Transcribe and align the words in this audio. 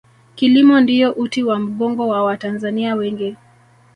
kilimo 0.35 0.79
ndiyo 0.81 1.11
uti 1.11 1.43
wa 1.43 1.59
mgongo 1.59 2.07
wa 2.07 2.23
watanzania 2.23 2.95
wengi 2.95 3.35